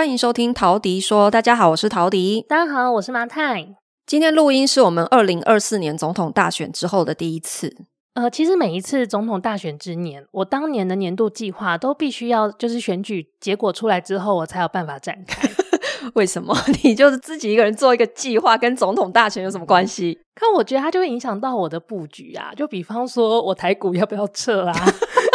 [0.00, 1.30] 欢迎收听陶迪说。
[1.30, 2.46] 大家好，我是陶迪。
[2.48, 3.76] 大家好，我是麻太。
[4.06, 7.76] 今天录音是我们二零二四年总统大选之后的第一次。
[8.14, 15.46] 呃，其实每一次总统大选之年，我当年的年度计划都必须要就是选举结果出来之后，我才有办法展开。
[16.16, 16.56] 为什么？
[16.82, 20.18] 你就是自己一个人做一个计划，跟总统大选有什么关系？
[20.34, 22.50] 可我觉得它就会影响到我的布局啊。
[22.56, 24.72] 就比方说我台股要不要撤啊？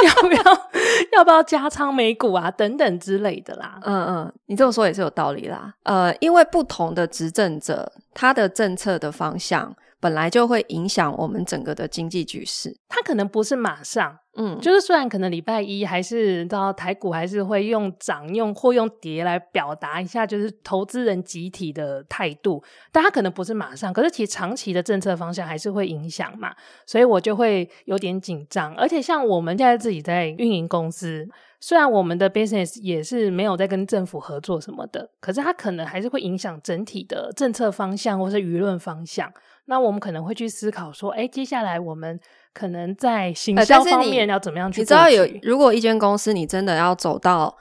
[0.04, 0.70] 要不要
[1.13, 2.52] 要不要加仓美股啊？
[2.52, 3.80] 等等之类的啦。
[3.84, 5.73] 嗯嗯，你这么说也是有道理啦。
[5.84, 9.76] 呃，因为不同的执政者，他的政策的方向。
[10.05, 26.53] 本来就会影响我们整个的经济局势，它可能不是马上，嗯，就是虽然可能礼拜一还是到台股还是会用涨用或用跌来表达一下，就是投资人集体的态度，但它可能不是马上，可是其实长期的政策方向还是会影响嘛，
[26.86, 31.28] 所以我就会有点紧张，而且像我们现在自己在运营公司，
[31.59, 39.33] 虽然我们的 business 也是没有在跟政府合作什么的，可是它可能还是会影响整体的政策方向或是舆论方向。
[39.67, 42.19] 那我们可能会去思考说，哎，接下来我们
[42.53, 44.81] 可能在行销方面要怎么样去？
[44.81, 47.55] 你知道有，如果一间公司你真的要走到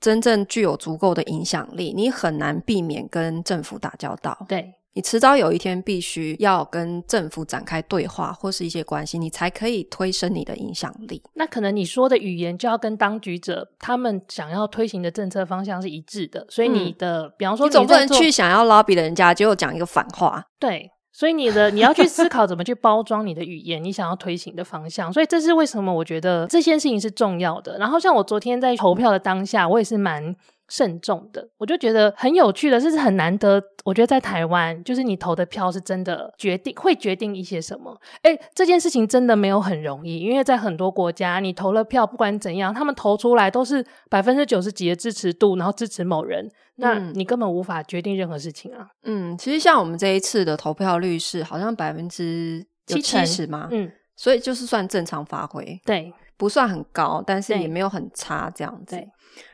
[0.00, 4.46] 真正具有足够的影响力，你很难避免跟政府打交道。
[4.48, 11.20] 对，你迟早有一天必须要跟政府展开对话或是一些关系，你才可以推升你的影响力。
[11.34, 20.44] 那可能你说的语言就要跟当局者他们想要推行的政策方向是一致的，所以你的，嗯、比方说你，你总不能去想要 lobby 的人家，结果讲一个反话。
[20.60, 20.90] 对。
[21.16, 25.12] 所以你的你要去思考怎么去包装你的语言，你想要推行的方向。
[25.12, 27.78] 所以这是为什么我觉得这件事情是重要的。
[27.78, 30.34] 然后像我昨天在投票的当下，我也是蛮
[30.74, 31.48] 慎重的。
[31.56, 33.62] 我就觉得很有趣的，这是很难得。
[33.84, 37.96] 我觉得在台湾，就是你投的票是真的决定会决定一些什么。
[38.22, 46.50] 哎，这件事情真的没有很容易，因为在很多国家，你投了票，不管怎样，他们投出来都是百分之九十几的支持度，然后支持某人。
[46.76, 48.88] 那你根本无法决定任何事情啊。
[49.04, 53.68] 嗯，其实像我们这一次的投票率是好像百分之七十嘛？
[53.70, 58.98] 嗯，所以就是算正常发挥，对，不算很高，但是也没有很差这样子。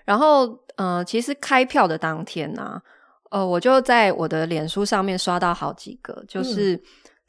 [0.05, 0.47] 然后，
[0.81, 2.83] 呃，其实开票的当天呢、啊，
[3.31, 6.81] 呃，我就在我的脸书上面刷到好几个，就是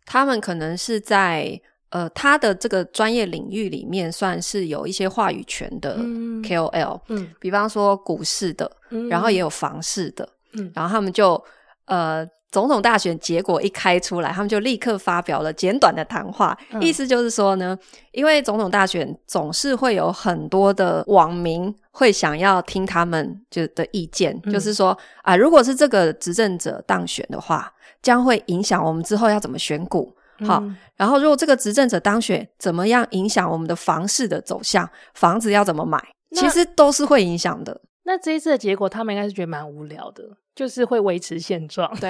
[0.05, 1.61] 他们可能是在。
[1.91, 5.97] 呃，他的这个专业领域里面算是有一些话语权的
[6.41, 11.43] KOL，嗯，嗯，比方说股市的，嗯，然后也有房市的，嗯，然后他们就
[11.87, 17.77] 呃，总统大选结果一开出来，他们就立刻发表了简短的谈话，嗯，意思就是说呢，
[18.11, 24.89] 因为总统大选总是会有很多的网民会想要听他们就的意见，嗯，就是说
[25.21, 30.13] 啊，呃，如果是这个执政者当选的话，将会影响我们之后要怎么选股。
[30.45, 34.89] 好，嗯，然后如果这个执政者当选，怎么样影响我们的房市的走向？
[35.13, 36.03] 房子要怎么买？
[36.35, 37.79] 其实都是会影响的。
[38.03, 41.93] 那这一次的结果，他们应该是觉得蛮无聊的，就是会维持现状。
[41.99, 42.09] 对，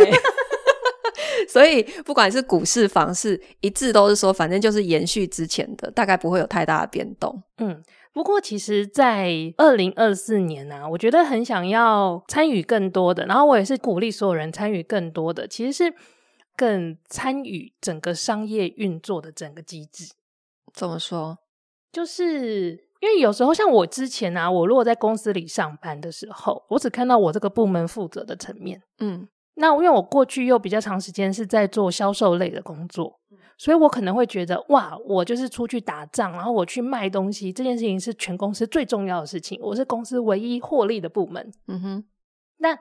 [1.47, 7.41] 所以不管是股市、房市，一致都是说，反正就是延续之前的，大概不会有太大的变动。
[7.57, 15.93] 嗯，不过其实，在二零二四年呢，啊，我觉得很想要参与更多的，然后我也是鼓励所有人参与更多的，其实是。
[16.53, 20.11] 更参与整个商业运作的整个机制，
[20.71, 21.39] 怎么说？
[21.91, 33.19] 就是因为有时候像我之前啊，我如果在公司里上班的时候，我只看到我这个部门负责的层面，嗯，那因为我过去又比较长时间是在做销售类的工作，
[33.57, 42.05] 所以我可能会觉得哇，我就是出去打仗，然后我去卖东西，这件事情是全公司最重要的事情，我是公司唯一获利的部门，嗯哼，
[42.57, 42.77] 那。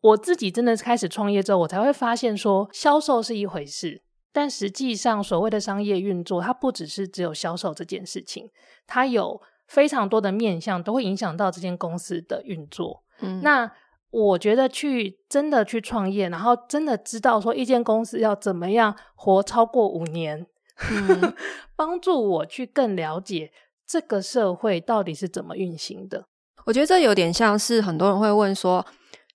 [0.00, 4.00] 我自己真的开始创业之后，我才会发现说，销售是一回事，
[4.32, 8.48] 但实际上所谓的商业运作，它不只是只有销售这件事情，
[8.86, 13.04] 它有非常多的面向都会影响到这间公司的运作。
[13.20, 13.70] 嗯，那
[14.10, 20.46] 我觉得去真的去创业，然后真的知道说一间公司要怎么样活超过五年，
[20.90, 21.34] 嗯，
[21.76, 23.52] 帮助我去更了解
[23.86, 26.26] 这个社会到底是怎么运行的。
[26.64, 28.84] 我觉得这有点像是很多人会问说。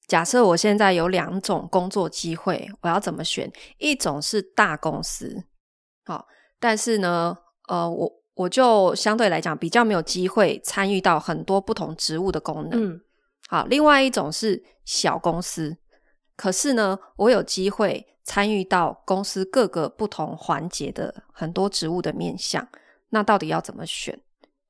[0.05, 3.49] 假设我现在有两种工作机会，我要怎么选？
[3.77, 5.45] 一种是大公司，
[6.03, 6.27] 好，
[6.59, 7.37] 但是呢，
[7.69, 13.01] 呃，我我就相对来讲比较没有机会参与到很多不同职务的功能，嗯，
[13.47, 13.65] 好。
[13.65, 15.77] 另外一种是小公司，
[16.35, 22.67] 可是呢，我有机会参与到公司各个不同环节的很多职务的面向。
[23.09, 24.19] 那到底要怎么选？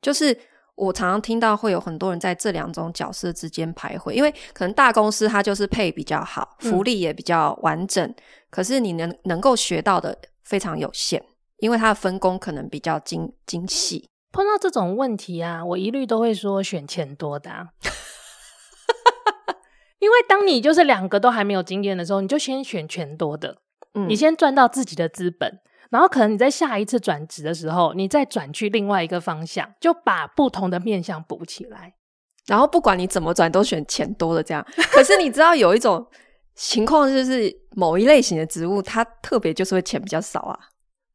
[0.01, 0.37] 就是。
[0.75, 8.15] 我常常听到会有很多人在这两种角色之间徘徊，因为可能大公司它就是配比较好，福利也比较完整，嗯、
[8.49, 11.23] 可是你能能够学到的非常有限，
[11.63, 14.09] 因为它的分工可能比较精精细。
[14.33, 17.69] 碰到这种问题啊，我一律都会说选钱多的、啊，
[19.99, 23.59] 因为当你就是两个都还没有经验的时候，你就先选钱多的，
[23.93, 31.93] 嗯，你先赚到自己的资本，然后可能你在下一次转职的时候，你再转去另外一个方向，就把不同的面向补起来。
[32.45, 34.67] 然后不管你怎么转，都选钱多的这样。
[34.91, 36.05] 可是你知道有一种
[36.55, 40.59] 情况，就是某一类型的职务，它特别就是会钱比较少啊。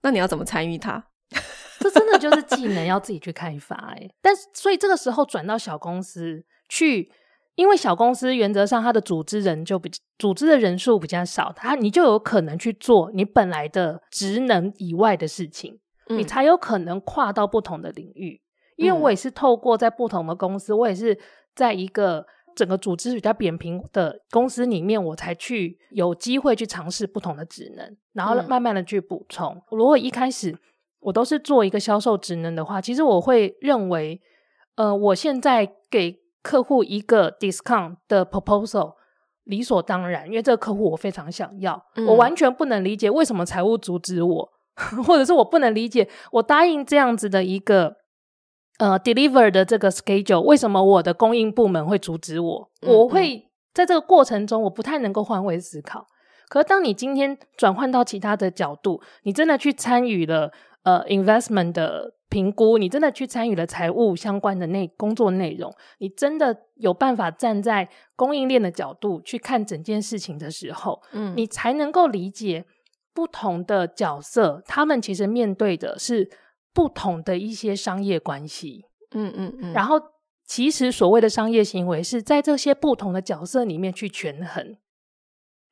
[0.08, 1.04] 那你要怎么参与它？
[1.78, 4.08] 这真的就是技能要自己去开发哎。
[4.22, 7.12] 但是所以这个时候转到小公司去。
[7.58, 18.40] 因为小公司原则上它的组织人就比组织的人数比较少，它你就有可能去做你本来的职能以外的事情，嗯、你才有可能跨到不同的领域。
[18.76, 21.18] 因为我也是透过在不同的公司，嗯、我也是
[21.56, 29.54] 在一个整个组织比较扁平的公司里面，我才去有机会去尝试不同的职能，然后慢慢的去补充。
[29.54, 30.56] 嗯、如果一开始
[31.00, 34.20] 我都是做一个销售职能的话，其实我会认为，
[34.76, 36.20] 呃，我现在给。
[36.40, 38.94] 客户一个 discount 的 proposal
[39.44, 44.48] 理所当然，因为这个客户我非常想要，嗯、我完全不能理解为什么财务阻止我，
[45.04, 47.96] 或者是我不能理解我答应这样子的一个
[48.78, 52.70] 呃 deliver 的这个 schedule，为什么我的供应部门会阻止我？
[52.82, 56.06] 嗯、我会在这个过程中，我不太能够换位思考。
[56.48, 60.50] 可是当你今天转换到其他的角度，你真的去参与了
[60.82, 62.14] 呃 investment 的。
[62.30, 72.66] 评估，你真的去参与了财务相关的内工作内容，你真的有办法站在供应链的角度去看整件事情的时候，嗯，你才能够理解
[73.14, 76.28] 不同的角色，他们其实面对的是
[76.78, 80.00] 不同的一些商业关系，嗯嗯嗯，然后
[80.46, 84.76] 其实所谓的商业行为是在这些不同的角色里面去权衡，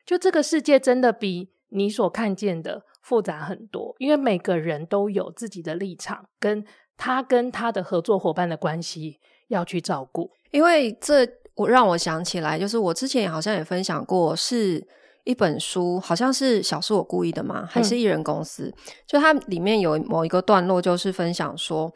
[0.04, 2.82] 就这个世界真的比你所看见的。
[3.06, 6.66] 复杂很多，因为每个人都有自己的立场，跟
[6.96, 10.28] 他跟他的合作伙伴的关系要去照顾。
[10.50, 11.24] 因为这
[11.54, 14.84] 我让我想起来，就是我之前好像也分享过，是
[15.26, 17.68] 一本书，好像是小是我故意的吗？
[17.70, 18.72] 还是艺人公司？
[18.74, 21.92] 嗯、就它里面有某一个段落，就是分享说，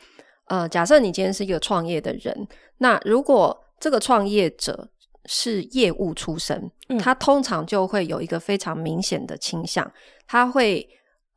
[0.48, 2.46] 呃，假设你今天是一个创业的人，
[2.76, 4.90] 那如果这个创业者
[5.24, 9.90] 是业务出身，嗯、他通常就会有一个非常明显的倾向，
[10.26, 10.86] 他会。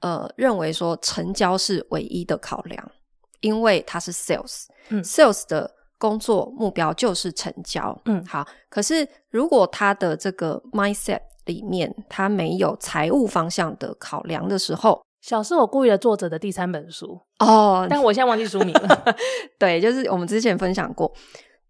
[0.04, 2.92] 呃，认为说成交是唯一的考量，
[3.40, 8.46] 因为他是 sales，嗯，sales 的工作目标就是成交，嗯，好。
[8.68, 19.16] 可是如果他的这个 mindset 里面他没有财务方向的考量的时候，小是我故意的作者的第三本书哦， 但我现在忘记书名了。
[19.60, 21.12] 对，就是我们之前分享过，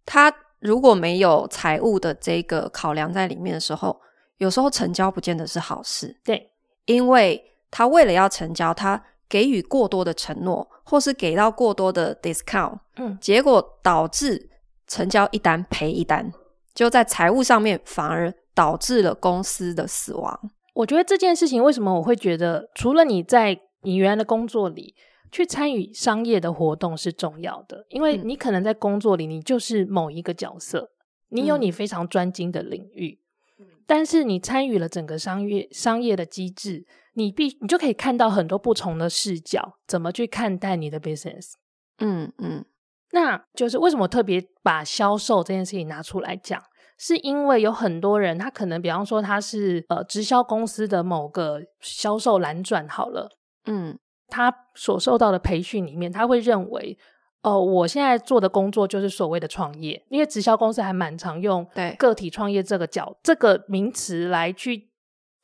[0.05, 3.99] 他如果没有财务的这个考量在里面的时候，
[4.37, 6.19] 有时候成交不见得是好事。
[6.23, 6.51] 对，
[6.85, 7.49] 因为。
[7.75, 14.47] 他为了要成交，他给予过多的承诺，或是给到过多的 discount，嗯，结果导致
[14.85, 16.31] 成交一单赔一单，
[16.75, 20.51] 就在财务上面反而导致了公司的死亡。
[20.73, 24.95] 我觉得这件事情为什么我会觉得，除了你在你原来的工作里
[25.31, 30.89] 去参与商业的活动是重要的，因为你可能在工作里你就是某一个角色，
[31.29, 33.19] 你有你非常专精的领域，
[33.59, 36.85] 嗯，但是你参与了整个商业商业的机制。
[37.15, 41.51] 你必你就可以看到很多不同的视角，怎么去看待你的 business？
[41.99, 42.65] 嗯嗯，
[43.11, 46.59] 那就是为什么我特别把销售这件事情拿出来讲，
[47.03, 53.29] 是因为有很多人，他可能比方说他是呃直销公司的某个销售蓝转好了，
[53.65, 56.97] 嗯，他所受到的培训里面，他会认为，
[57.41, 61.93] 哦、呃，我现在做的工作就是所谓的创业，因为直销公司还蛮常用对。
[61.99, 64.89] 个体创业这个角这个名词来去。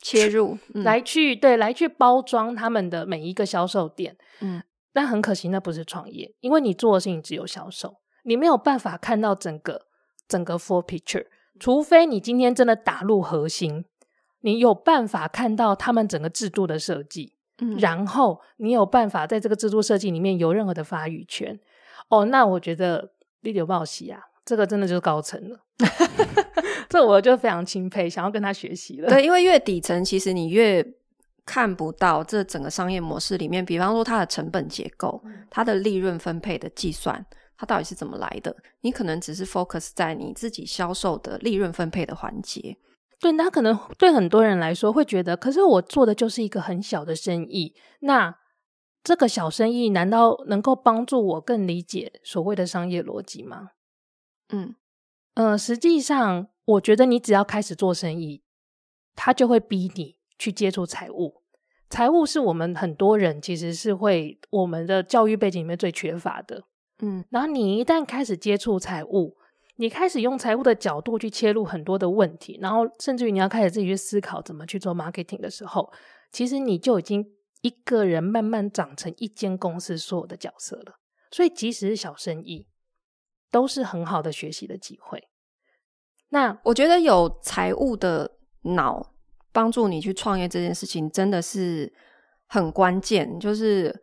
[0.02, 4.64] 切入、嗯、来去对来去包装他们的每一个销售点，嗯，
[4.94, 9.82] 但很可惜那不是创业，因为你做的事情只有销售，你没有办法看到整个
[10.26, 11.26] 整个 full picture，
[11.60, 13.86] 除非你今天真的打入核心，
[14.42, 21.60] 你有办法看到他们整个制度的设计，嗯，然后你有办法在这个制度设计里面有任何的发语权，
[22.08, 23.12] 哦，那我觉得
[23.42, 25.60] 你有报喜啊，这个真的就是高层了。
[26.90, 29.10] 这我就非常钦佩，想要跟他学习了。
[29.10, 30.84] 对，因为越底层，其实你越
[31.46, 37.24] 看不到这整个商业模式里面，比方说它的成本结构、嗯、它的利润分配的计算，
[37.60, 38.56] 它到底是怎么来的？
[38.80, 42.78] 你可能只是 focus 在你自己销售的利润分配的环节。
[43.20, 48.34] 对，那可能对很多人来说会觉得，可是我做的就是一个很小的生意，那
[49.04, 53.72] 这个小生意难道能够帮助我更理解所谓的商业逻辑吗？
[54.54, 54.76] 嗯。
[55.34, 58.42] 呃，实际上，我觉得你只要开始做生意，
[59.16, 61.44] 他就会逼你去接触财务。
[61.90, 66.64] 财务是我们很多人其实是会我们的教育背景里面最缺乏的。
[67.02, 69.38] 嗯，然后你一旦开始接触财务，
[69.78, 75.92] 你开始用财务的角度去切入很多的问题，然后甚至于你要开始自己去思考怎么去做 marketing 的时候，
[76.32, 77.26] 其实你就已经
[77.62, 81.00] 一个人慢慢长成一间公司所有的角色了。
[81.32, 82.68] 所以，即使是小生意，
[83.52, 85.28] 都是很好的学习的机会。
[86.30, 89.14] 那我觉得有财务的脑
[89.52, 91.94] 帮助你去创业这件事情，真的是
[92.48, 93.40] 很关键。
[93.40, 93.96] 就是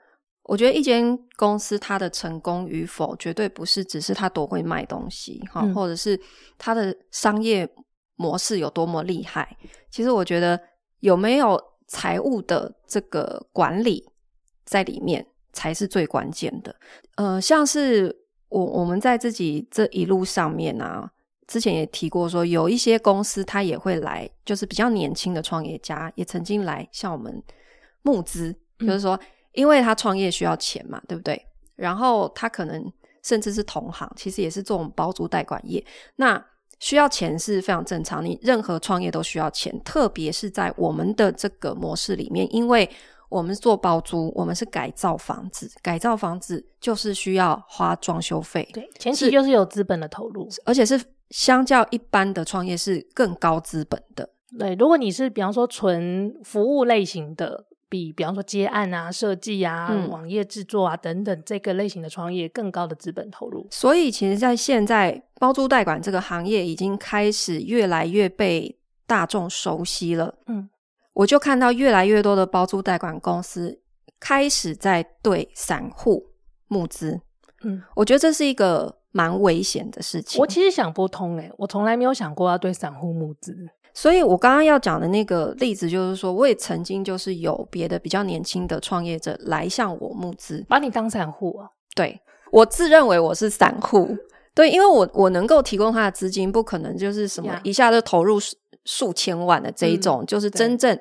[0.46, 6.18] 我觉得一间公司它的成功与否，绝对不是只是它多会卖东西哈，嗯、或者是
[6.58, 7.68] 它的商业
[8.16, 9.56] 模式有多么厉害。
[9.90, 10.60] 其实我觉得
[11.00, 14.08] 有没有财务的这个管理
[14.64, 15.26] 在里面。
[15.56, 16.76] 才是最关键的。
[17.14, 18.14] 呃，像是
[18.50, 21.10] 我我们在自己这一路上面啊，
[21.46, 27.42] 之前也提过说，有一些公司它也会来，就是比较年轻的创业家也曾经来向我们
[28.02, 29.18] 募资，嗯、就是说，
[29.56, 31.44] 因为他创业需要钱嘛，对不对？
[31.75, 32.92] 然后他可能
[33.25, 35.84] 甚至是同行，其实也是做我们包租代管业，
[36.14, 36.40] 那
[36.78, 42.88] 需要钱是非常正常，你任何创业都需要钱，特别是在我们的这个模式里面，因为。
[43.28, 50.98] 我们做包租，我们是改造房子，改造房子就是需要花装修费，对，前期就是有资本的投入，而且是
[51.30, 54.30] 相较一般的创业是更高资本的。
[54.56, 63.66] 对，如果你是比方说纯服务类型的，比比方说接案啊、设计啊、嗯、网页制作啊等等这个类型的创业，更高的资本投入。
[63.70, 70.34] 所以，其实，在现在包租代管这个行业已经开始越来越被大众熟悉了。
[70.46, 70.68] 嗯。
[71.12, 73.80] 我就看到越来越多的包租代管公司
[74.20, 76.26] 开始在对散户
[76.68, 77.18] 募资，
[77.64, 80.38] 嗯，我觉得这是一个蛮危险的事情。
[80.38, 83.56] 我其实想不通诶，我从来没有想过要对散户募资。
[83.96, 91.70] 所以我刚刚要讲的那个例子，就是说，我也曾经就是有别的比较年轻的创业者来向我募资，把你当散户啊？
[91.94, 92.20] 对，
[92.52, 94.14] 我自认为我是散户，
[94.54, 98.38] 对，因为我我能够提供他的资金，不可能就是什么一下就投入。
[98.88, 100.96] 数千万的这一种，嗯、就是真正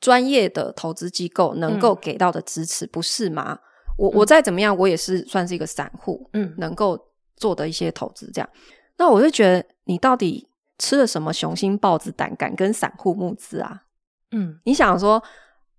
[0.00, 3.56] 专业的投资机构能够给到的支持，嗯、不是吗？
[3.96, 6.98] 我我再怎么样，我也是算是一个散户，嗯，能够
[7.36, 8.50] 做的一些投资这样。
[8.96, 10.47] 那我就觉得，你到底
[10.78, 13.82] 吃了什么雄心豹子胆，敢跟散户募资啊？
[14.30, 15.22] 嗯，你想说，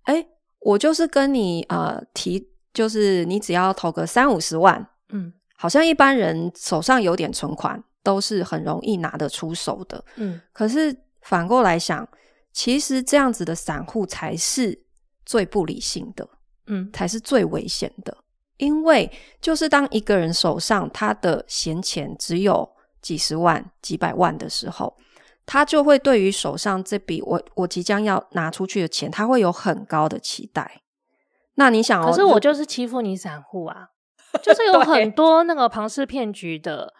[0.02, 0.28] 哎、欸，
[0.60, 10.96] 我就是跟你呃提，就是你只要投个三五十万，嗯，好像一般人手上有点存款，都是很容易拿得出手的，嗯，可是。
[11.22, 12.08] 反过来想，
[12.50, 14.86] 其实这样子的散户才是
[15.26, 16.26] 最不理性的，
[16.66, 18.16] 嗯，才是最危险的。
[18.56, 22.66] 因为就是当一个人手上他的闲钱只有
[23.00, 24.96] 几十万、几百万的时候，
[25.46, 30.82] 他就会对于手上这笔我我即将要拿出去的钱，他会有很高的期待。
[31.54, 33.88] 那你想，可是我就是欺负你散户啊，
[34.42, 36.92] 就是有 很多那个庞氏骗局的，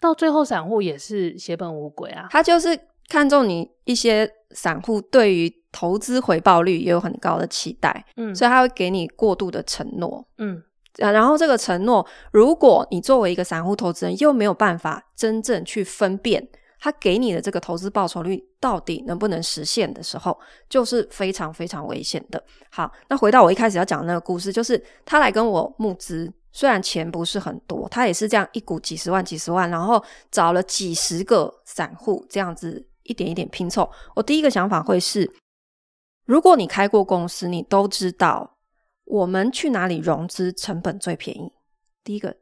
[0.00, 2.78] 到最后散户也是血本无归啊，他就是。
[3.08, 10.60] 看中你一些散户对于投资回报率也有很高的期待，嗯，所以他会给你过度的承诺，嗯，
[10.96, 16.48] 然后这个承诺，如果你作为一个散户投资人又没有办法真正去分辨
[16.78, 20.38] 他给你的这个投资报酬率到底能不能实现的时候，
[20.68, 22.42] 就是非常非常危险的。
[22.70, 32.86] 好，那回到我一开始要讲的那个故事，就是他来跟我募资，虽然钱不是很多，他也是这样一股几十万几十万，然后找了几十个散户这样子。
[33.08, 33.88] 一点一点拼凑。
[34.16, 35.32] 我第一个想法会是，
[36.24, 38.55] 如果你开过公司，你都知道
[39.06, 41.50] 我们去哪里融资成本最便宜。
[42.04, 42.36] 第一个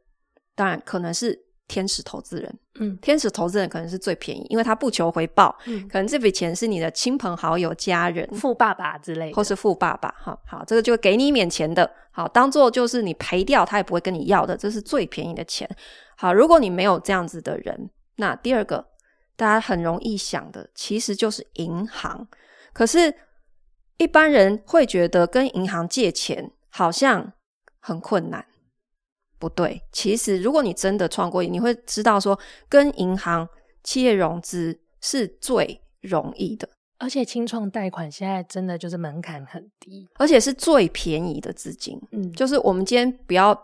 [0.53, 15.69] 当然可能是天使投资人，嗯，天使投资人可能是最便宜，因为他不求回报，嗯，可能这笔钱是你的亲朋好友、家人、富爸爸之类的，或是富爸爸，哈好，这个就给你免钱的，好，当做就是你赔掉他也不会跟你要的，这是最便宜的钱。
[16.17, 18.85] 好，如果你没有这样子的人，那第二个。
[19.37, 22.25] 大家很容易想的，其实就是银行。
[22.71, 23.13] 可是，
[23.97, 27.33] 一般人会觉得跟银行借钱好像
[27.79, 28.45] 很困难。
[29.37, 33.47] 不对，其实如果你真的创过业，你会知道说，跟银行
[33.83, 36.67] 企业融资是最容易的。
[36.97, 41.99] 而且，清创贷款现在真的就是门槛很低，而且是最便宜的资金。
[42.11, 43.57] 嗯，就是我们今天不要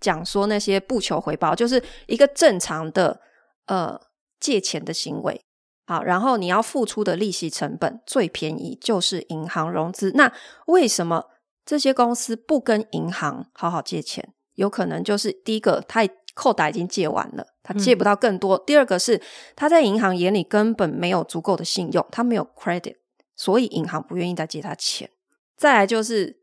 [0.00, 3.20] 讲说那些不求回报，就是一个正常的
[3.66, 4.00] 呃。
[4.38, 5.40] 借钱的行为，
[5.86, 10.10] 好，然后你要付出的利息成本最便宜就是银行融资。
[10.16, 10.32] 那
[10.66, 11.26] 为什么
[11.64, 14.34] 这些公司不跟银行好好借钱？
[14.54, 19.20] 有可能就是第一个，他扣打已经借完了，他借不到更多；嗯、第二个是
[19.54, 22.96] 他在银行眼里根本没有足够的信用，他没有 credit，
[23.36, 25.08] 所以银行不愿意再借他钱。
[25.56, 26.40] 再来就是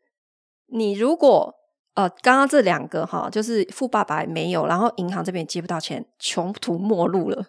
[0.67, 1.53] 你如果
[1.95, 7.45] 呃，刚刚这两个哈，就是富爸爸也没有，然后银行这边也借不到钱，穷途末路了。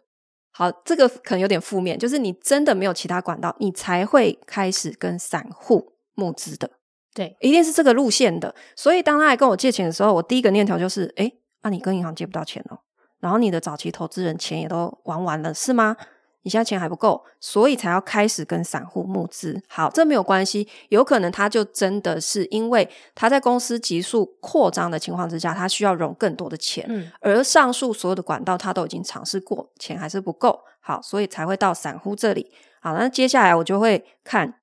[0.57, 6.71] 好，这个可能有点负面，就是你真的没有其他管道，你才会开始跟散户募资的。
[7.13, 8.55] 对，一定是这个路线的。
[8.77, 11.33] 所以当他来跟我借钱的时候，我第一个念头就是：哎，
[11.63, 12.79] 那、啊、你跟银行借不到钱哦，
[13.19, 15.97] 然后你的早期投资人钱也都玩完了，是吗？
[16.45, 19.61] 你现在钱还不够，所以才要开始跟散户募资。
[19.67, 26.85] 好，这没有关系，有可能他就真的是因为他在公司急速扩张的情况之下，他需要融更多的钱。
[26.89, 30.61] 嗯，而上述所有的管道他都已经尝试过，钱还是不够。
[30.81, 32.53] 好，所以才会到散户这里。
[32.81, 34.61] 好，那接下来我就会看，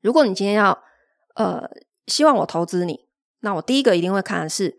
[0.00, 0.82] 如果你今天要
[1.34, 1.68] 呃
[2.06, 3.06] 希望我投资你，
[3.40, 4.78] 那我第一个一定会看的是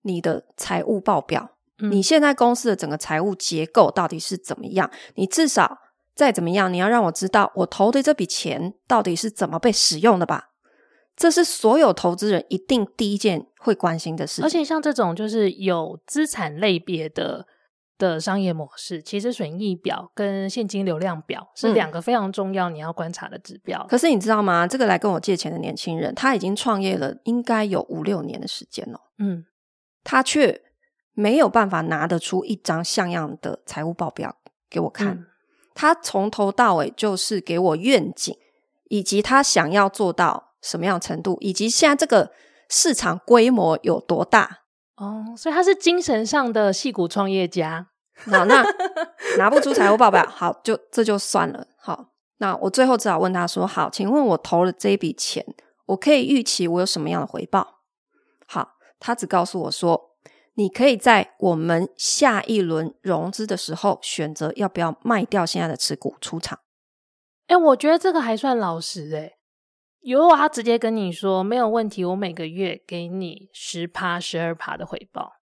[0.00, 1.55] 你的财务报表。
[1.78, 4.90] 你现在公司的整个财务结构到底是怎么样？
[5.14, 5.78] 你至少
[6.14, 10.52] 再怎么样，你要让我知道我投的这笔钱到底是怎么被使用的吧？
[11.14, 14.44] 这是所有投资人一定第一件会关心的事情。
[14.44, 17.46] 而且像这种就是有资产类别的
[17.98, 23.82] 的商业模式，其实损益表跟现金流量表是两个非常重要你要观察的指标。
[23.82, 23.86] 嗯。
[23.88, 24.66] 可是你知道吗？
[24.66, 29.00] 这个来跟我借钱的年轻人，他已经创业了应该有五六年的时间了。
[29.18, 29.44] 嗯，
[30.02, 30.62] 他却。
[31.18, 34.36] 没有办法拿得出一张像样的财务报表
[34.68, 35.26] 给我看，嗯、
[35.74, 38.36] 他从头到尾就是给我愿景，
[38.90, 42.32] 以及他想要做到什么样程度，以及现在这个
[42.68, 44.64] 市场规模有多大。
[44.96, 47.88] 哦，所以他是精神上的戏骨创业家。
[48.30, 48.62] 好，那
[49.38, 51.66] 拿不出财务报表，好，就这就算了。
[51.78, 55.42] 好，那我最后只好问他说：“好，请问我投了这一笔钱，
[55.86, 57.80] 我可以预期我有什么样的回报？”
[58.46, 60.15] 好，他只告诉我说。
[60.58, 66.58] 你可以在我们下一轮融资的时候选择要不要卖掉现在的持股出场。
[67.46, 69.32] 哎，我觉得这个还算老实哎。
[70.02, 75.34] 如果他直接跟你说没有问题，我每个月给你十趴、十二趴的回报，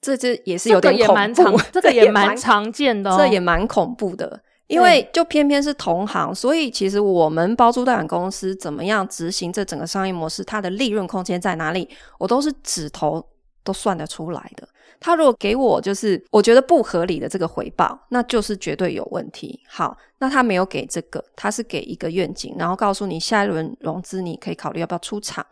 [0.00, 4.42] 这这也是有点恐怖，这个也蛮常，这个也蛮常见的哦，这也蛮恐怖的。
[4.66, 13.24] 因为就偏偏是同行，所以其实我们包租代管公司怎么样执行这整个商业模式，它的利润空间在哪里，我都是指头。
[13.66, 14.66] 都算得出来的。
[14.98, 19.60] 他如果给我就是我觉得不合理的这个回报，那就是绝对有问题。
[19.68, 25.44] 好，那他没有给这个，他是给一个愿景，然后告诉你下一轮融资你可以考虑要不要出场。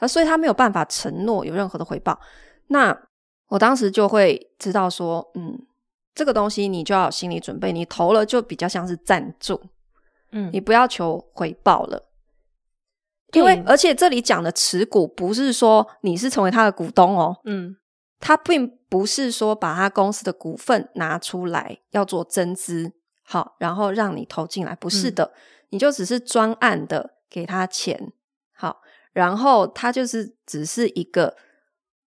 [0.00, 2.18] 啊，所以他没有办法承诺有任何的回报。
[2.66, 2.94] 那
[3.48, 5.58] 我当时就会知道说，嗯，
[6.14, 9.58] 这个东西你就要有心理准备，你投了就比较像是赞助，
[10.32, 12.02] 嗯，你不要求回报了。
[13.32, 17.76] 因为，而且这里讲的持股不是说你是成为他的股东哦，嗯，
[18.20, 22.92] 他并不是说把他公司的股份拿出来要做增资，
[23.24, 25.34] 好，然后让你投进来，不是的，嗯，
[25.70, 28.12] 你就只是专案的给他钱，
[28.52, 28.82] 好，
[29.12, 31.36] 然后他就是只是一个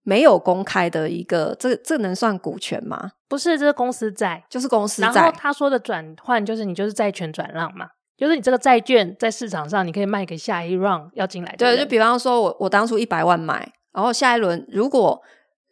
[0.02, 3.12] 没有公开的一个，这这能算股权吗？
[3.28, 5.12] 不是，这是公司债，就是公司债。
[5.14, 7.90] 然后他说的转换就是你就是债权转让嘛。
[8.22, 11.56] 就是你这个债券在市场上，你可以卖给下一 round 要进来的。
[11.58, 15.20] 对，就比方说我我当初一百万买，然后下一轮如果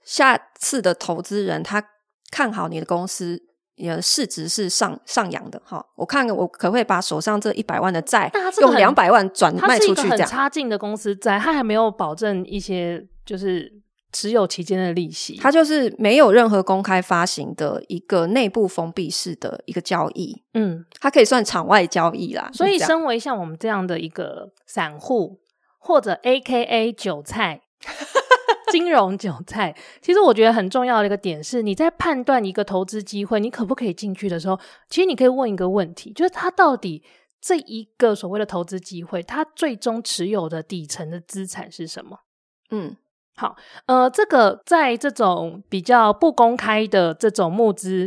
[0.03, 1.81] 下次的投资人他
[2.33, 3.41] 看好你的公司，
[3.77, 8.29] 你的市值是上上扬的哈，我看我可不可以把手上这一百万的债
[8.61, 10.09] 用两百万转卖出去？
[10.09, 10.29] 这样。
[10.29, 13.81] 差劲的公司债，它还没有保证一些就是。
[14.13, 22.51] 持有期间的利息，它就是没有任何公开发行的一个内部封闭式的一个交易，嗯，它可以算场外交易啦。
[22.53, 25.41] 所以，身为像我们这样的一个散户
[25.79, 27.63] 或者 AKA 韭菜，
[28.73, 37.03] 金融韭菜，其实我觉得很重要的一个点是，你在判断一个投资机会，你可不可以进去的时候，其实你可以问一个问题，就是它到底
[37.41, 42.19] 这一个所谓的投资机会，它最终持有的底层的资产是什么？
[42.71, 42.97] 嗯。
[43.41, 48.07] 好，呃，这个在这种比较不公开的这种募资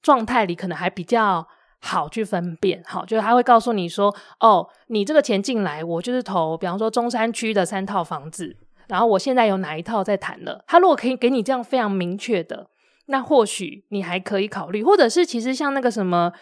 [0.00, 1.46] 状态里，可能还比较
[1.78, 2.82] 好去分辨。
[2.86, 8.56] 好，就是他会告诉你说，哦，你这个钱进来，我就是投，比方说中山区的三套房子，
[8.88, 10.64] 然后我现在有哪一套在谈了。
[10.66, 12.68] 他如果可以给你这样非常明确的，
[13.08, 16.32] 那或许你还可以考虑，或者是其实像那个什么。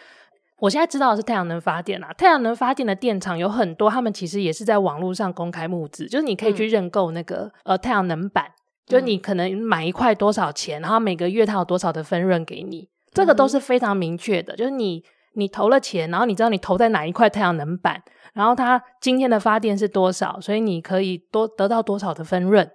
[0.61, 8.47] 我现在知道的是太阳能发电啊，太阳能发电的电厂有很多，他们其实也是在网络上公开募资，就是你可以去认购那个、嗯、呃太阳能板，
[8.87, 15.03] 就是你可能买一块多少钱，然后每个月它有多少的分润给你，这个都是非常明确的，就是你
[15.35, 18.03] 你投了钱，然后你知道你投在哪一块太阳能板，
[18.35, 22.71] 然后它今天的发电是多少，所以你可以多得到多少的分润。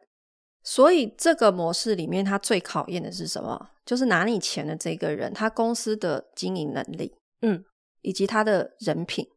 [0.63, 3.67] 所以这个模式里面，它最考验的是什么？
[3.85, 7.63] 就是拿你钱的这个人，他公司的经营能力，嗯。
[8.05, 9.27] 以及他的人品，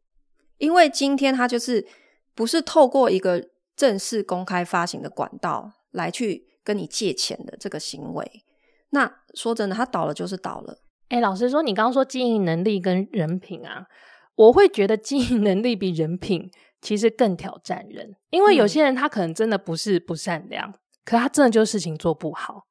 [0.59, 1.87] 因为今天他就是
[2.35, 8.44] 不是透过一个正式公开发行的管道来去跟你借钱的这个行为。
[8.90, 13.87] 那说真的，他倒了就是倒了，哎，老实说，你刚刚说经营能力跟人品啊，
[14.35, 16.50] 我会觉得经营能力比人品
[16.83, 22.66] 其实更挑战人，因为有些人他可能真的不是不善良，嗯、可他真的就是事情做不好。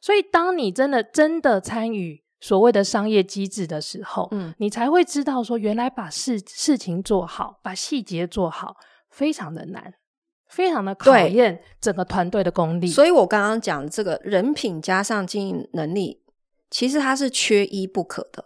[0.00, 8.76] 所以，当你真的真的参与所谓的商业机制的时候，嗯，你才会知道说，原来把事事情做好，把细节做好，
[9.08, 9.94] 非常的难，
[10.48, 12.88] 非常的考验整个团队的功力。
[12.88, 16.20] 所以我刚刚讲这个人品加上经营能力。
[16.68, 18.42] 其实他是缺一不可的，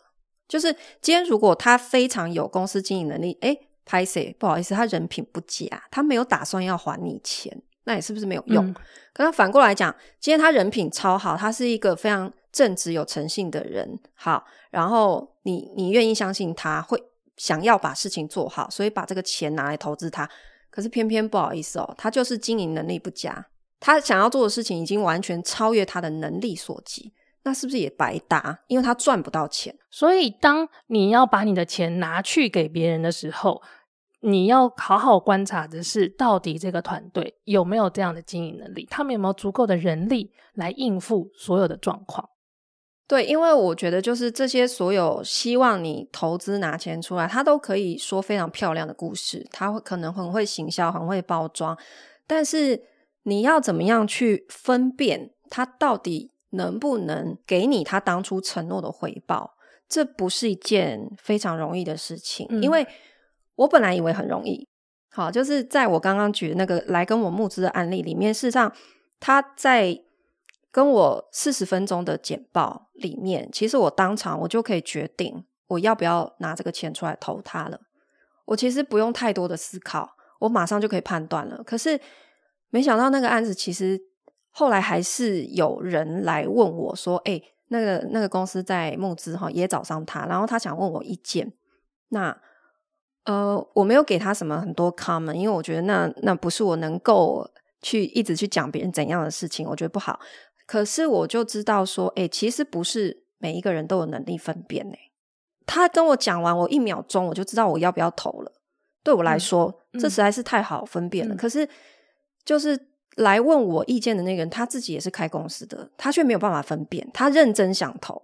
[0.48, 8.66] 就是今天如果他非常有公司经营能力，诶，拍谁不好意思，他人品不佳，他没有打算要还你钱，那你是不是没有用？
[8.66, 8.74] 嗯、
[9.12, 16.98] 可他反过来讲，今天他人品超好，他是一个非常正直有诚信的人，好，然后你你愿意相信他会
[17.36, 20.26] 想要把事情做好，所以把这个钱拿来投资他，
[20.70, 23.46] 可是偏偏不好意思哦，他就是经营能力不佳，
[23.78, 27.12] 他想要做的事情已经完全超越他的能力所及。
[27.42, 28.58] 那是不是也白搭？
[28.68, 29.76] 因为他赚不到钱。
[29.90, 33.60] 所以，当你要把你的钱拿去给别人的时候，
[34.20, 42.26] 你要好好观察的是，到底这个团队有没有这样的经营能力，他们有没有足够的人力来应付所有的状况？
[43.08, 51.76] 对，因为我觉得，就是这些所有希望你投资拿钱出来，他都可以说非常漂亮的故事，他会可能很会行销，很会包装，
[52.26, 52.82] 但是
[53.22, 56.32] 你要怎么样去分辨他到底？
[56.50, 59.56] 能不能给你他当初承诺的回报？
[59.88, 62.86] 这不是一件非常容易的事情，嗯、因为
[63.56, 64.66] 我本来以为很容易。
[65.10, 68.72] 好，就是在我刚刚举的那个来跟我募资的案例里面，事实上
[69.20, 70.00] 他在
[70.76, 77.80] 跟我四十分钟的简报里面，其实我当场我就可以决定我要不要拿这个钱出来投他了。
[78.44, 81.62] 我其实不用太多的思考，我马上就可以判断了。
[81.64, 81.98] 可是
[82.68, 83.98] 没想到那个案子其实。
[84.58, 91.52] 后来还是有人来问我说：“哎、那个那个公司在募资哈，也找上他，然后他想问我意见。
[92.08, 92.34] 那
[93.24, 97.46] 呃，我没有给他什么很多 comment，因为我觉得那那不是我能够
[97.82, 100.18] 去一直去讲别人怎样的事情，我觉得不好。
[100.66, 104.96] 可是我就知道说，哎、欸，其实不是每一个人都有能力分辨呢。
[105.64, 108.52] 他跟我讲完，我一秒钟我就知道我要不要投了。
[109.02, 111.34] 对我来说，嗯、这实在是太好分辨了。
[111.34, 111.68] 嗯、可是
[112.44, 112.88] 就是。
[113.16, 118.20] 来问我意见的那个人，他自己也是开公司的，他却没有办法分辨，他认真想投，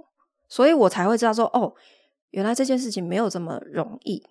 [0.51, 1.73] 所以我才会知道说，哦，
[2.33, 4.23] 原来这件事情没有这么容易。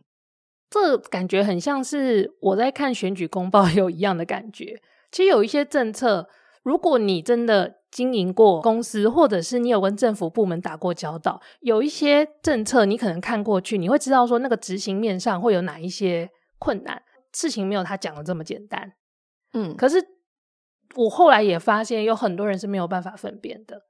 [0.70, 4.80] 这感觉很像是我在看选举公报有一样的感觉。
[5.12, 6.30] 其实有一些政策，
[6.64, 17.02] 如果你真的经营过公司，或者是你有跟政府部门打过交道，有一些政策你可能看过去，你会知道说那个执行面上会有哪一些困难，
[17.34, 18.94] 事情没有他讲的这么简单。
[19.54, 19.98] 嗯，可是。
[20.96, 23.84] 我后来也发现，有很多人是没有办法分辨的。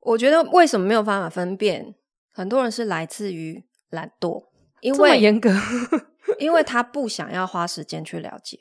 [0.00, 1.94] 我觉得为什么没有办法分辨？
[2.30, 4.48] 很多人是来自于懒惰，
[4.82, 5.50] 因为严格，
[6.38, 8.58] 因为他不想要花时间去了解，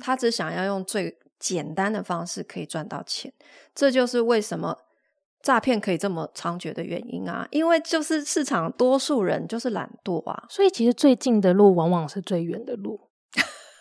[0.00, 3.32] 他只想要用最简单的方式可以赚到钱。
[3.74, 4.78] 这就是为什么
[5.42, 7.46] 诈骗可以这么猖獗的原因啊！
[7.50, 13.08] 因为就是市场多数人就是懒惰啊，所以其实最近的路往往是最远的路。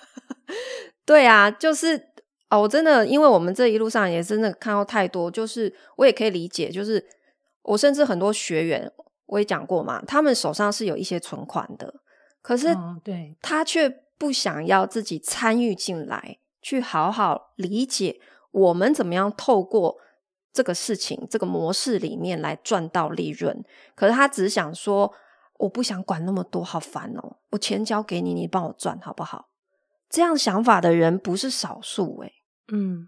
[1.06, 2.10] 对啊，就是。
[2.54, 7.02] 哦，我真的，因为我们这一路上也真的看到太多，就是我也可以理解，就是
[7.62, 8.92] 我甚至很多学员，
[9.28, 12.02] 我也讲过嘛，他们手上是有一些存款的，
[12.42, 18.20] 可是对他却不想要自己参与进来，去好好理解
[18.52, 19.98] 我们怎么样透过
[20.54, 23.64] 这个事情、这个模式里面来赚到利润。
[23.96, 25.14] 可是他只想说，
[25.60, 29.50] 我不想管那么多，好烦哦，我钱交给你，你帮我赚好不好？
[30.10, 32.34] 这样想法的人不是少数诶。
[32.74, 33.08] 嗯，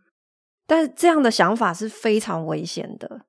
[0.66, 3.26] 但是这样的想法是非常危险的。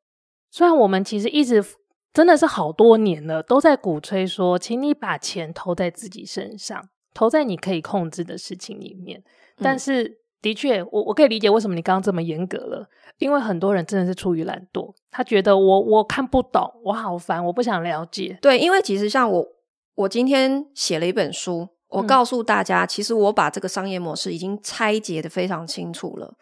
[0.50, 1.64] 虽然我们其实一直
[2.12, 9.22] 真的是好多年了，都在鼓吹说，请你把钱投在自己身上，投在你可以控制的事情里面。
[9.56, 12.86] 但是，的确，我我可以理解为什么你刚刚这么严格了，
[13.18, 18.36] 因为很多人真的是出于懒惰，他觉得我我看不懂，我好烦，我不想了解。
[18.42, 19.46] 对，因为其实像我，
[19.94, 21.68] 我今天写了一本书。
[21.88, 26.34] 我告诉大家，其实我把这个商业模式已经拆解的非常清楚了。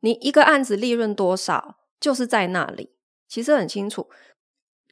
[0.00, 2.90] 你一个案子利润多少，就是在那里，
[3.26, 4.06] 其实很清楚。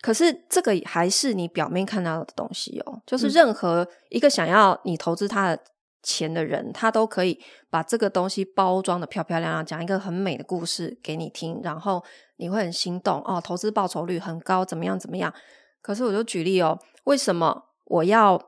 [0.00, 5.62] 可是这个还是你表面看到的东西哦，就是任何一个想要你投资他的
[6.02, 12.04] 钱的人，他都可以把这个东西包装的漂漂亮亮，讲一个很美的故事给你听，然后
[12.36, 15.32] 你会很心动哦，投资报酬率很高，怎么样怎么样？
[15.80, 18.40] 可是我就举例哦，为什么我要？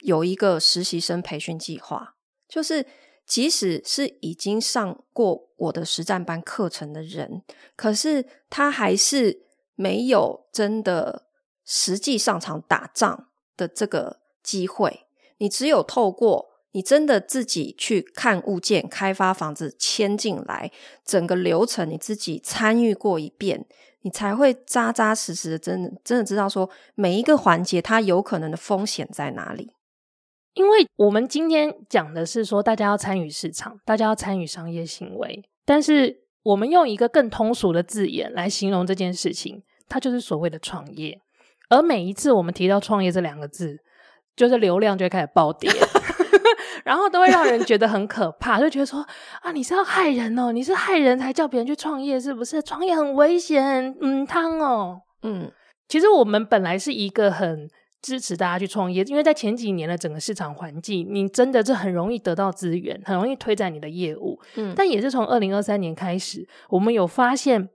[0.00, 2.84] 有一个实习生培训计划，就是
[3.24, 7.42] 即使是已经上过我的实战班课程的人，
[7.74, 9.43] 可是他还是
[9.74, 11.26] 没有真的
[11.64, 15.06] 实际上场打仗的这个机会。
[15.38, 20.70] 你只有透过你真的自己去看物件、开发房子、迁进来，
[21.04, 23.66] 整个流程你自己参与过一遍，
[24.02, 29.72] 你才会扎扎实实的真的真的知道说每一个环节它有可能的风险在哪里。
[30.54, 41.20] 因为我们今天讲的是说，大家要参与市场，大家要参与商业行为，但是我们用一个更通俗的字眼来形容这件事情，它就是所谓的创业。
[41.68, 43.80] 而每一次我们提到创业这两个字，
[44.36, 45.70] 就是流量就会开始暴跌，
[46.84, 49.04] 然后都会让人觉得很可怕，就觉得说
[49.40, 52.62] 啊，你是要害人哦，你是害人才叫别人去创业，是不是？
[52.62, 55.50] 创业很危险，嗯，汤哦，嗯，
[55.88, 57.68] 其实我们本来是一个很。
[58.04, 64.38] 支持大家去创业，因为在前几年的整个市场环境，你真的是很容易得到资源，很容易推展你的业务。
[64.56, 67.70] 嗯，但也是从二零二三年开始，我们有发现，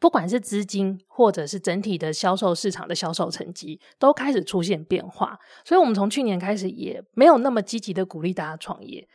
[0.00, 5.38] 不管是资金或者是整体的销售市场的销售成绩，都开始出现变化。
[5.66, 9.06] 所以，我们从去年开始也没有那么积极的鼓励大家创业。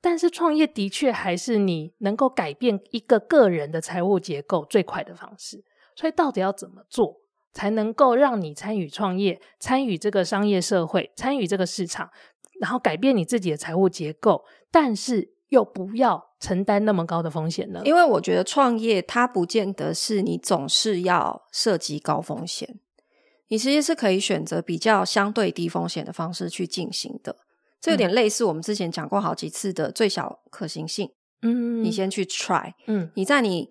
[0.00, 5.64] 但是，创业的确还是你能够改变一个个人的财务结构最快的方式。
[5.96, 7.16] 所以，到底要怎么做？
[7.58, 12.08] 才能够让你参与创业，参与这个商业社会，参与这个市场，
[12.60, 17.82] 然后改变你自己的财务结构，但是又不要承担那么高的风险呢？
[17.84, 22.78] 因为我觉得创业它不见得是你总是要涉及高风险，
[23.48, 27.34] 你其实是可以选择比较相对低风险的方式去进行的。
[27.80, 31.10] 这有点类似我们之前讲过好几次的最小可行性。
[31.42, 33.68] 嗯，你先去 try，嗯，你在你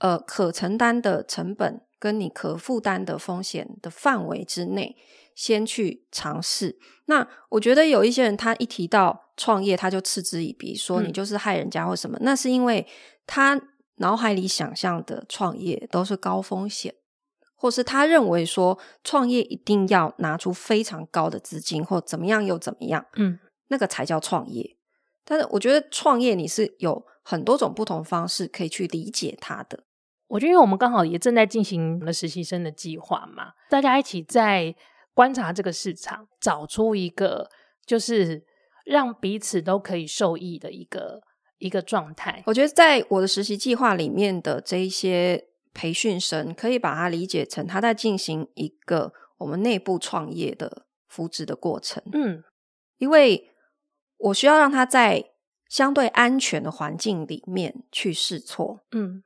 [0.00, 1.80] 呃可承担的成本。
[2.00, 4.96] 跟你可负担的风险的范围之内，
[5.36, 6.78] 先去尝试。
[7.04, 12.18] 那我觉得有一些人，他一提到创业，他就嗤之以鼻，说你就是害人家或什么。
[12.18, 12.86] 嗯、那是因为
[13.26, 13.60] 他
[13.96, 16.94] 脑海里想象的创业都是高风险，
[17.54, 24.76] 或是他认为说创业一定要拿出非常高的资金，或怎么样又怎么样，嗯，那个才叫创业。
[25.24, 29.84] 但是我觉得创业你是有很多种不同方式可以去理解它的。
[30.30, 34.74] 我觉得，因为我们刚好也正在进行了实习生的计划嘛，大家一起在
[35.12, 37.50] 观察这个市场，找出一个
[37.84, 38.44] 就是
[38.84, 41.20] 让彼此都可以受益的一个
[41.58, 42.42] 一个状态。
[42.46, 52.00] 我觉得，在我的实习计划里面的这一些培训生，可以把它理解成他在进行一个我们内部创业的扶植的过程。
[52.12, 52.44] 嗯，
[52.98, 53.50] 因为
[54.18, 55.32] 我需要让他在
[55.68, 58.80] 相对安全的环境里面去试错。
[58.92, 59.24] 嗯。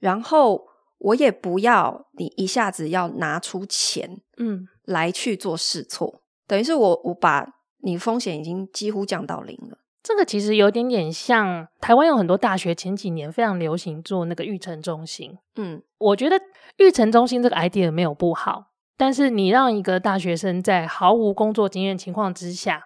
[0.00, 0.66] 然后
[0.98, 7.46] 我也不要你一下子要拿出钱，嗯，来去做试错，嗯、等于是我我把
[7.82, 9.78] 你风险已经几乎降到零了。
[10.02, 16.40] 这个其实有点点像台湾有很多大学前几年非常流行做那个育成中心，嗯，我觉得
[16.78, 22.84] 育成中心这个 idea 没有不好，但是你让一个大学生在毫无工作经验情况之下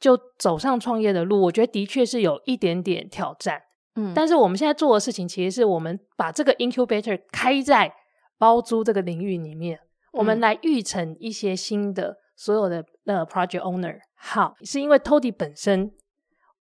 [0.00, 3.62] 就走上创业的路，我觉得的确是有一点点挑战。
[3.98, 7.92] 嗯，但是我们现在做的事情，其实是我们把这个 incubator 开在
[8.38, 9.82] 包租这个领域里面，嗯、
[10.12, 13.98] 我们来育成一些新的所有的呃 project owner。
[14.14, 15.90] 好，是因为 Toddy 本身，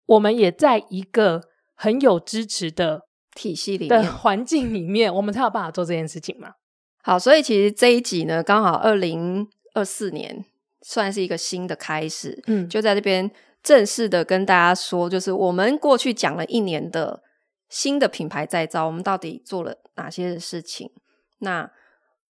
[0.07, 1.43] 我们也在一个
[1.75, 3.03] 很有支持的
[3.35, 6.53] 体系里面的环境里面，我们才有办法做这件事情嘛。
[7.03, 10.43] 好，所以其实这一集呢，刚好二零二四年
[10.81, 12.43] 算是一个新的开始。
[12.47, 13.29] 嗯，就在这边
[13.61, 17.21] 正式的跟大家说，就是我们过去讲了一年的。
[17.69, 20.91] 新的品牌再造，我们到底做了哪些事情？
[21.39, 21.71] 那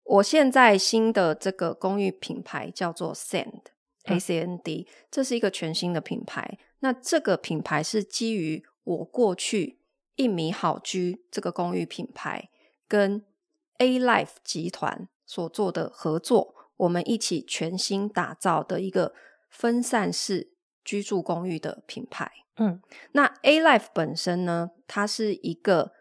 [0.04, 6.58] 我现在新的这个公寓品牌叫做 Acand，A-C-N-D，这是一个全新的品牌。
[6.80, 9.78] 那这个品牌是基于我过去
[10.16, 12.50] 一米好居这个公寓品牌
[12.86, 13.24] 跟
[13.78, 19.14] A-Life 集团所做的合作，我们一起全新打造的一个
[19.48, 20.52] 分散式
[20.84, 22.43] 居住公寓的品牌。
[22.56, 22.80] 嗯，
[23.12, 25.92] 那 A-Life 本身呢，它是一个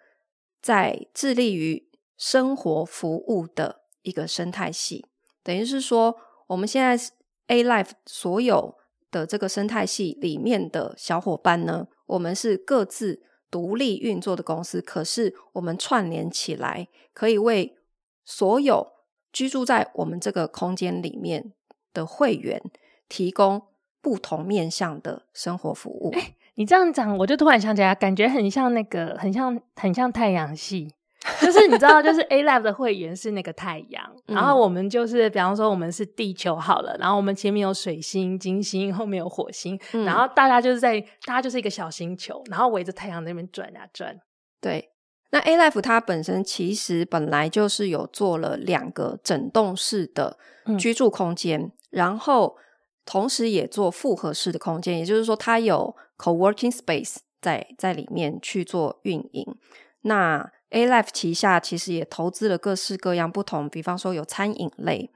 [0.62, 5.06] 在致力于生活服务的一个生态系，
[5.42, 6.16] 等于是说，
[6.48, 7.12] 我们现在
[7.48, 8.76] A-Life 所有
[9.10, 17.76] 的这个生态系里面的小伙伴呢，我们是各自独立运作的公司，可是我们串联起来，可以为
[18.24, 18.94] 所有
[19.32, 21.54] 居住在我们这个空间里面
[21.92, 22.62] 的会员
[23.10, 23.64] 提供
[24.02, 26.12] 不同面向的生活服务。
[26.14, 30.94] 欸你这样讲，我就突然想起来，感觉很像那个，很像，很像太阳系。
[31.40, 44.20] 就是你知道，就是 A-Life 的会员是那个太阳，嗯、然后我们就是，比方说我们是地球好了，然后我们前面有水星、金星，后面有火星，嗯、然后大家就是在，大家就是一个小星球，然后围着太阳那边转啊转。
[44.60, 44.90] 对，
[45.32, 50.38] 那 Alife 它本身其实本来就是有做了两个整栋式的
[50.78, 52.58] 居住空间，嗯、然后
[53.06, 59.56] 同时也做复合式的空间，也就是说它有 co-working space 在在里面去做运营。
[60.02, 65.12] 那 Alife 旗下其实也投资了各式各样不同，比方说有餐饮类，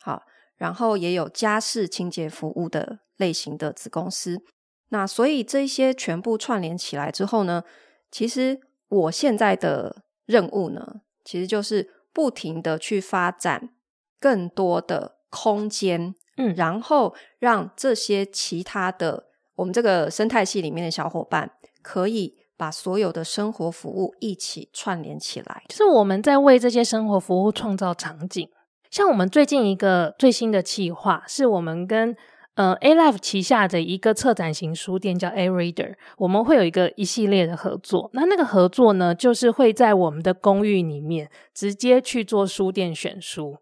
[0.00, 0.22] 好，
[0.56, 4.42] 然后也有家事清洁服务的类型的子公司。
[4.90, 7.64] 那所以这些全部串联起来之后呢，
[8.10, 8.60] 其实。
[8.90, 13.74] 我现在的任务呢，其实就是不停的去发展
[14.18, 21.50] 更多的空间，嗯，然后让这些其他的我们这个生态系里面的小伙伴，
[21.82, 25.64] 可以把所有的生活服务一起串联起来。
[25.68, 28.48] 就是我们在为这些生活服务创造场景。
[28.90, 32.16] 像我们最近一个最新的企划，是我们跟。
[32.54, 38.10] 呃，Alife 旗下的一个策展型书店叫 A Reader，我们会有一个一系列的合作。
[38.12, 43.58] 那那个合作呢，就是会在我们的公寓里面直接去做书店选书。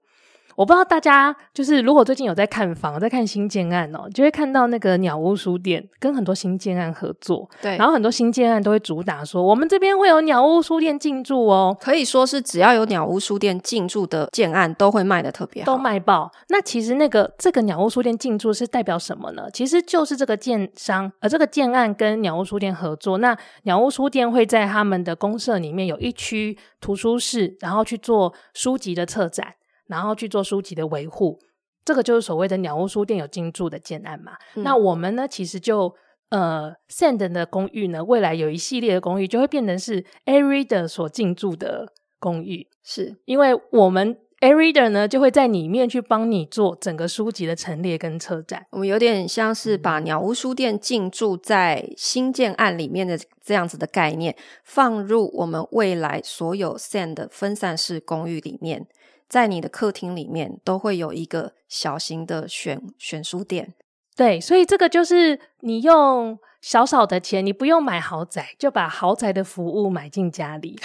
[0.56, 16.32] 我不知道大家就是如果最近有在看房，在看新建案哦，就会看到那个鸟屋书店跟很多新建案合作，对，然后很多新建案都会主打说，我们这边会有鸟屋书店进驻哦，可以说是只要有鸟屋书店进驻的建案都会卖的特别好，都卖爆。
[16.48, 19.50] 那其实那个这个鸟屋书店进驻是代表什么呢？
[19.52, 29.52] 其实就是这个建商，而这个建案跟鸟屋书店合作，那鸟屋书店会在他们的公社里面有一区图书室，然后去做书籍的策展。
[29.88, 31.38] 然后去做书籍的维护，
[31.84, 34.32] 这个就是所谓的鸟屋书店有进驻的建案嘛。
[34.54, 35.94] 嗯、那我们呢，其实就
[36.30, 48.66] 呃，Sand 的公寓呢，未来有一系列的公寓就会变成是 A Reader 所进驻的公寓，是因为我们 A Reader 呢就会在里面去帮你做整个书籍的陈列跟车展。
[48.72, 58.88] 我们有点像是把鸟屋书店进驻在新建案里面的这样子的概念，放入我们未来所有 Sand 的分散式公寓里面。
[59.28, 63.74] 在你的客厅里面都会有一个小型的选选书店，
[64.14, 70.78] 对，所以这个就是你用少少的钱，你不用买豪宅，就把豪宅的服务买进家里。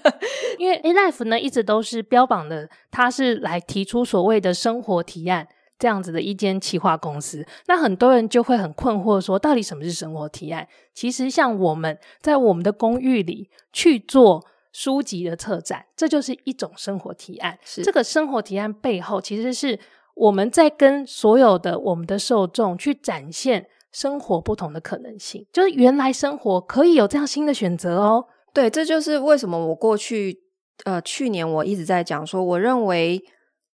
[0.58, 5.46] 因为 Alife 呢一直都是标榜的，它是来提出所谓的生活提案
[5.78, 7.46] 这样子的一间企划公司。
[7.66, 10.66] 那很多人就会很困惑说，到底什么是生活提案？
[10.94, 14.46] 其实像我们在我们的公寓里去做。
[14.72, 17.58] 书籍的策展，这就是一种生活提案。
[17.62, 19.78] 是这个生活提案背后，其实是
[20.14, 25.46] 我们在跟所有的我们的受众去展现生活不同的可能性。
[25.52, 28.24] 就是原来生活可以有这样新的选择哦。
[28.54, 30.40] 对，这就是为什么我过去
[30.84, 33.22] 呃去年我一直在讲说，我认为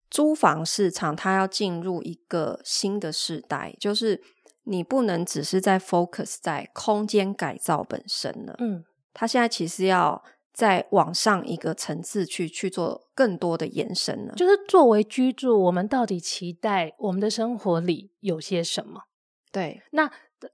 [0.09, 4.19] 租房市场它要进入一个新的时代，就是
[4.63, 8.55] 你不能只是在 focus 在空间改造本身了。
[8.57, 8.83] 嗯，
[9.13, 10.23] 它现在其实要。
[10.57, 14.33] 再往上一个层次去去做更多的延伸呢？
[14.35, 19.01] 就是作为居住，我们到底期待我们的生活里有些什么？
[19.51, 20.09] 对，那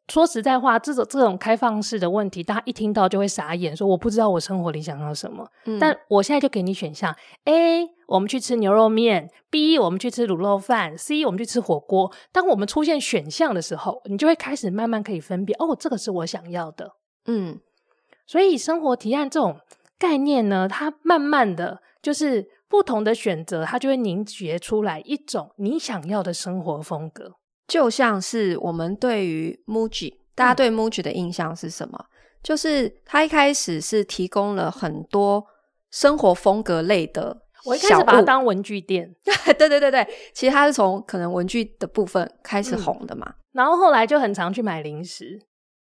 [0.10, 5.48] 说实在话，这种这种开放式的问题，大家一听到就会傻眼，说我不知道我生活里想要什么。
[5.63, 12.12] 嗯，但我现在就给你选项：A，我们去吃牛肉面；B，我们去吃卤肉饭；C，我们去吃火锅。
[12.34, 16.92] 当我们出现选项的时候，你就会开始慢慢可以分辨，哦，这个是我想要的。
[17.28, 17.62] 嗯，
[18.28, 19.56] 所以生活提案这种。
[20.04, 27.32] 概念呢，它慢慢的就是不同的选择，它就会凝结出来一种你想要的生活风格。
[27.66, 31.98] 就像是我们对于 Muji，大家对 Muji 的印象是什么？
[31.98, 32.08] 嗯、
[32.44, 35.42] 就是它一开始是提供了很多
[35.89, 39.16] 生活风格类的，我一开始把它当文具店。
[39.58, 45.39] 对对对对，其实它是从可能文具的部分开始红的嘛，嗯、然后后来就很常去买零食，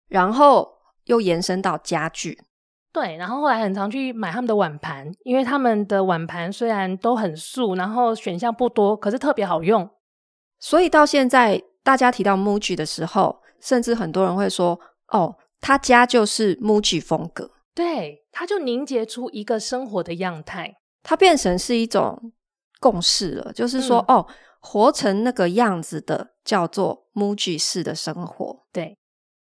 [0.08, 0.68] 然后
[1.06, 2.38] 又延伸到家具。
[2.94, 9.90] 对，然后后来很常去买他们的碗盘，因为他们的碗盘虽然都很素，然后选项不多，可是特别好用。
[10.60, 14.78] 所以到现在，大家提到 MUJI 的时候，甚至很多人会说
[15.10, 22.32] ：“哦，他家就是 MUJI 风格。”对，他就凝结出一个生活的样态，它变成是一种
[22.78, 24.26] 共识了，就是说，嗯、哦，
[24.60, 28.64] 活成那个样子的叫做 MUJI 式的生活。
[28.72, 28.96] 对，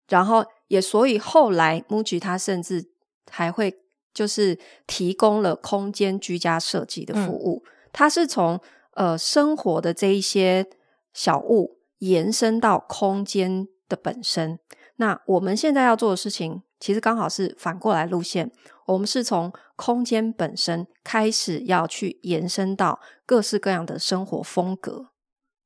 [0.09, 2.94] 然后也所以后来 MUJI 它甚至。
[3.29, 3.81] 还会
[4.13, 4.57] 就是
[4.87, 8.59] 提供了空间居家设计的服务，嗯、它是从
[8.93, 10.67] 呃生活的这一些
[11.13, 14.59] 小物延伸到空间的本身。
[14.97, 18.51] 那我们现在要做的事情，其实刚好是反过来路线。
[18.85, 25.07] 我们是从空间本身开始要去延伸到各式各样的生活风格，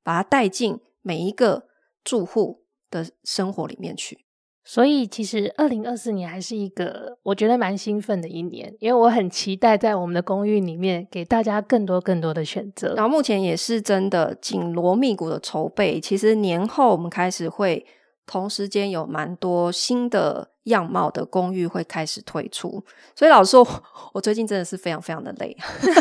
[0.03, 1.67] 把它带进每一个
[2.03, 4.25] 住户的生活里面去。
[4.71, 12.93] 所以其实二零二四年还是一个我觉得蛮兴奋的一年，因为我很期待在我们的公寓里面给大家更多更多的选择。
[12.93, 17.83] 然后目前也是真的紧锣密鼓的筹备，其实年后我们开始会。
[18.31, 22.83] 同时间有蛮多新的样貌的公寓会开始推出，
[23.15, 23.67] 所以老实说，
[24.13, 25.55] 我最近真的是非常非常的累，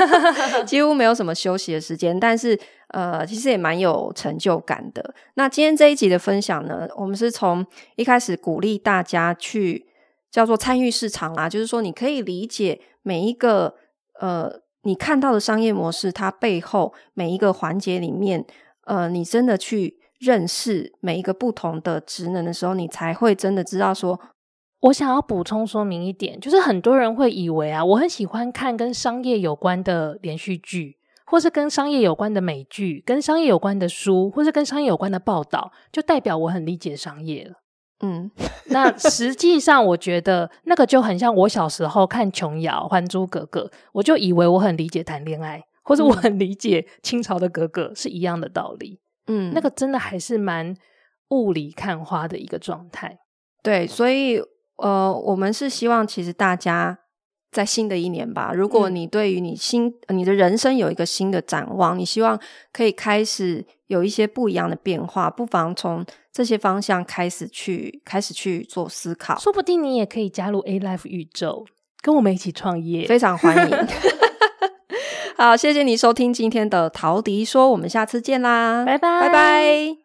[0.65, 2.19] 几乎没有什么休息的时间。
[2.19, 2.59] 但是，
[2.89, 5.15] 呃，其实也蛮有成就感的。
[5.35, 7.67] 那今天这一集的分享呢，我们是从
[7.97, 9.87] 一开始鼓励大家去
[10.31, 13.75] 叫做参与市场啊，就是说你可以理解每一个
[14.21, 14.51] 呃
[14.83, 18.47] 你看到的商业模式，它背后每一个环节里面，
[18.87, 19.99] 呃，你真的去。
[20.21, 24.19] 认识每一个不同的职能的时候，你才会真的知道说，
[24.81, 37.55] 我想要补充说明一点，就是很多人会以为啊，我很喜欢看跟商业有关的连续剧，或是跟商业有关的美剧，跟商业有关的书，或是跟商业有关的报道，就代表我很理解商业了。
[38.01, 38.31] 嗯，
[38.67, 43.63] 那实际上我觉得那个就很像我小时候看琼瑶《还珠格格》，
[43.93, 49.01] 我就以为我很理解谈恋爱，或者我很理解清朝的格格，是一样的道理。
[49.27, 50.77] 嗯，那个真的还是蛮
[51.31, 53.19] 雾里看花的一个状态。
[53.65, 54.41] 对，所以
[54.79, 56.99] 呃，我们是希望其实大家
[57.51, 62.39] 在新的一年吧，如果你对于你新、嗯、你的人生有一个新的展望，你希望
[62.73, 69.39] 可以开始有一些不一样的变化，不妨从这些方向开始去开始去做思考。
[69.39, 71.67] 说不定你也可以加入 A Life 宇宙，
[72.03, 73.77] 跟我们一起创业，非常欢迎。
[75.39, 79.97] 好，谢谢你收听今天的陶迪说，我们下次见啦，拜拜，拜拜。